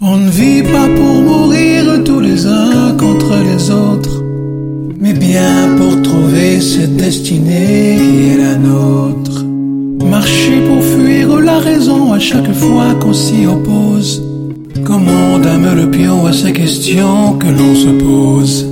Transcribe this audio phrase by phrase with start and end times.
[0.00, 4.22] On ne vit pas pour mourir tous les uns contre les autres,
[5.00, 9.44] mais bien pour trouver cette destinée qui est la nôtre.
[10.08, 14.22] Marcher pour fuir la raison à chaque fois qu'on s'y oppose.
[14.84, 18.68] Comment dame le pion à ces questions que l'on se pose.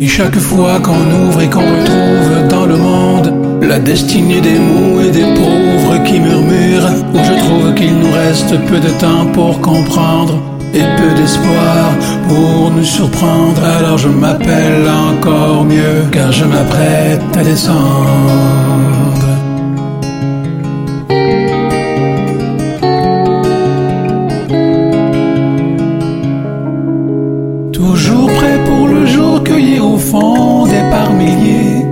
[0.00, 5.00] Et chaque fois qu'on ouvre et qu'on retrouve dans le monde la destinée des mous
[5.00, 9.60] et des pauvres qui murmurent, où je trouve qu'il nous reste peu de temps pour
[9.60, 11.92] comprendre et peu d'espoir
[12.28, 13.62] pour nous surprendre.
[13.78, 19.28] Alors je m'appelle encore mieux car je m'apprête à descendre.
[27.72, 31.86] Toujours prêt pour le jour cueillir au fond des par milliers.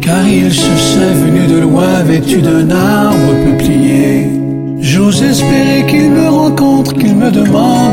[0.00, 4.42] Car il se sait venu de loin vêtu d'un arbre peuplier.
[4.80, 7.91] J'ose espérer qu'il me rencontre, qu'il me demande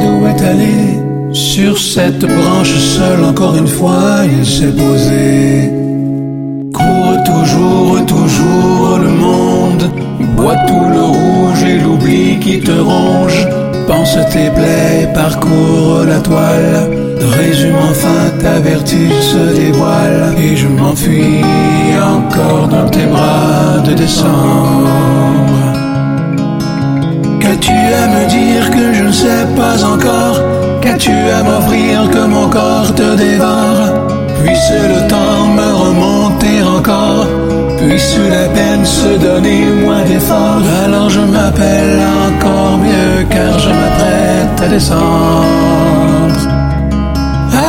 [1.32, 5.72] Sur cette branche seule, encore une fois, il s'est posé.
[6.74, 9.84] Cours toujours, toujours le monde.
[10.36, 13.48] Bois tout le rouge et l'oubli qui te ronge.
[13.88, 16.90] Pense tes plaies, parcours la toile.
[17.38, 20.34] Résume enfin ta vertu se dévoile.
[20.42, 21.44] Et je m'enfuis
[22.02, 24.90] encore dans tes bras de décembre.
[27.40, 30.39] Qu'as-tu à me dire que je ne sais pas encore
[31.00, 33.88] Qu'as-tu à m'offrir que mon corps te dévore.
[34.44, 37.26] Puisse le temps me remonter encore.
[37.78, 40.62] Puisse la peine se donner moins d'efforts.
[40.84, 46.42] Alors je m'appelle encore mieux car je m'apprête à descendre.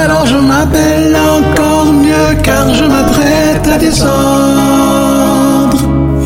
[0.02, 4.10] Alors je m'appelle encore mieux car je m'apprête à descendre.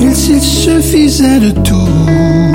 [0.00, 2.53] Il s'il suffisait de tout